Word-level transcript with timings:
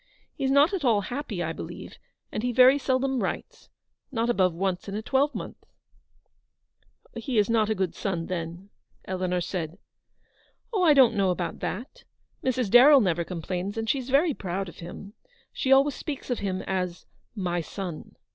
He's 0.33 0.49
not 0.49 0.73
at 0.73 0.83
all 0.83 1.01
happy, 1.01 1.43
I 1.43 1.53
believe, 1.53 1.99
and 2.31 2.41
he 2.41 2.51
very 2.51 2.79
seldom 2.79 3.21
writes— 3.21 3.69
not 4.11 4.31
above 4.31 4.51
once 4.51 4.89
in 4.89 4.95
a 4.95 5.03
twelvemonth." 5.03 5.61
266" 7.13 7.25
He 7.27 7.37
is 7.37 7.51
not 7.51 7.69
a 7.69 7.75
good 7.75 7.93
son, 7.93 8.25
then," 8.25 8.71
Eleanor 9.05 9.41
said." 9.41 9.77
Oh, 10.73 10.81
I 10.81 10.95
don't 10.95 11.13
know 11.13 11.29
about 11.29 11.59
that! 11.59 12.03
Mrs. 12.43 12.71
Darrell 12.71 12.99
never 12.99 13.23
complains, 13.23 13.77
and 13.77 13.87
she's 13.87 14.09
very 14.09 14.33
proud 14.33 14.67
of 14.67 14.79
him. 14.79 15.13
She 15.53 15.71
always 15.71 15.93
speaks 15.93 16.31
of 16.31 16.39
him 16.39 16.63
as 16.63 17.05
'my 17.35 17.61
son.' 17.61 18.15